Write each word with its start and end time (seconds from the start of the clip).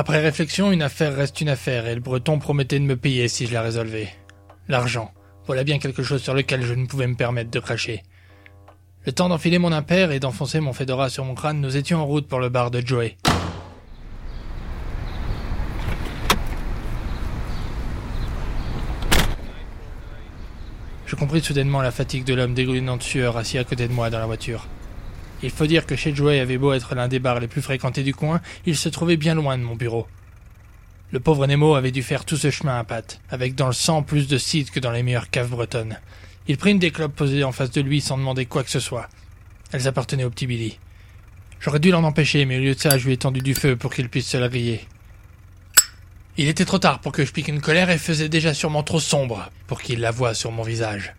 Après 0.00 0.18
réflexion, 0.18 0.72
une 0.72 0.80
affaire 0.80 1.14
reste 1.14 1.42
une 1.42 1.50
affaire, 1.50 1.86
et 1.86 1.94
le 1.94 2.00
breton 2.00 2.38
promettait 2.38 2.78
de 2.78 2.84
me 2.86 2.96
payer 2.96 3.28
si 3.28 3.46
je 3.46 3.52
la 3.52 3.60
résolvais. 3.60 4.08
L'argent, 4.66 5.12
voilà 5.44 5.62
bien 5.62 5.78
quelque 5.78 6.02
chose 6.02 6.22
sur 6.22 6.32
lequel 6.32 6.62
je 6.62 6.72
ne 6.72 6.86
pouvais 6.86 7.06
me 7.06 7.16
permettre 7.16 7.50
de 7.50 7.60
cracher. 7.60 8.02
Le 9.04 9.12
temps 9.12 9.28
d'enfiler 9.28 9.58
mon 9.58 9.72
impair 9.72 10.10
et 10.10 10.18
d'enfoncer 10.18 10.60
mon 10.60 10.72
fedora 10.72 11.10
sur 11.10 11.26
mon 11.26 11.34
crâne, 11.34 11.60
nous 11.60 11.76
étions 11.76 11.98
en 11.98 12.06
route 12.06 12.26
pour 12.26 12.40
le 12.40 12.48
bar 12.48 12.70
de 12.70 12.80
Joey. 12.80 13.18
Je 21.04 21.14
compris 21.14 21.42
soudainement 21.42 21.82
la 21.82 21.90
fatigue 21.90 22.24
de 22.24 22.32
l'homme 22.32 22.54
dégoulinant 22.54 22.96
de 22.96 23.02
sueur 23.02 23.36
assis 23.36 23.58
à 23.58 23.64
côté 23.64 23.86
de 23.86 23.92
moi 23.92 24.08
dans 24.08 24.18
la 24.18 24.24
voiture. 24.24 24.66
Il 25.42 25.50
faut 25.50 25.66
dire 25.66 25.86
que 25.86 25.96
chez 25.96 26.14
Joey 26.14 26.38
avait 26.38 26.58
beau 26.58 26.72
être 26.72 26.94
l'un 26.94 27.08
des 27.08 27.18
bars 27.18 27.40
les 27.40 27.48
plus 27.48 27.62
fréquentés 27.62 28.02
du 28.02 28.14
coin, 28.14 28.40
il 28.66 28.76
se 28.76 28.88
trouvait 28.88 29.16
bien 29.16 29.34
loin 29.34 29.56
de 29.56 29.62
mon 29.62 29.74
bureau. 29.74 30.06
Le 31.12 31.20
pauvre 31.20 31.46
Nemo 31.46 31.74
avait 31.74 31.90
dû 31.90 32.02
faire 32.02 32.24
tout 32.24 32.36
ce 32.36 32.50
chemin 32.50 32.78
à 32.78 32.84
pattes, 32.84 33.20
avec 33.30 33.54
dans 33.54 33.66
le 33.66 33.72
sang 33.72 34.02
plus 34.02 34.28
de 34.28 34.38
cidre 34.38 34.70
que 34.70 34.80
dans 34.80 34.92
les 34.92 35.02
meilleures 35.02 35.30
caves 35.30 35.50
bretonnes. 35.50 35.98
Il 36.46 36.56
prit 36.56 36.72
une 36.72 36.78
des 36.78 36.90
clopes 36.90 37.14
posées 37.14 37.42
en 37.42 37.52
face 37.52 37.70
de 37.70 37.80
lui 37.80 38.00
sans 38.00 38.18
demander 38.18 38.46
quoi 38.46 38.62
que 38.62 38.70
ce 38.70 38.80
soit. 38.80 39.08
Elles 39.72 39.88
appartenaient 39.88 40.24
au 40.24 40.30
petit 40.30 40.46
Billy. 40.46 40.78
J'aurais 41.60 41.80
dû 41.80 41.90
l'en 41.90 42.04
empêcher, 42.04 42.44
mais 42.44 42.58
au 42.58 42.60
lieu 42.60 42.74
de 42.74 42.80
ça, 42.80 42.98
je 42.98 43.06
lui 43.06 43.14
ai 43.14 43.16
tendu 43.16 43.40
du 43.40 43.54
feu 43.54 43.76
pour 43.76 43.92
qu'il 43.92 44.08
puisse 44.08 44.28
se 44.28 44.36
la 44.36 44.48
griller. 44.48 44.86
Il 46.36 46.48
était 46.48 46.64
trop 46.64 46.78
tard 46.78 47.00
pour 47.00 47.12
que 47.12 47.24
je 47.24 47.32
pique 47.32 47.48
une 47.48 47.60
colère 47.60 47.90
et 47.90 47.98
faisait 47.98 48.28
déjà 48.28 48.54
sûrement 48.54 48.82
trop 48.82 49.00
sombre 49.00 49.50
pour 49.66 49.82
qu'il 49.82 50.00
la 50.00 50.10
voie 50.10 50.34
sur 50.34 50.52
mon 50.52 50.62
visage. 50.62 51.14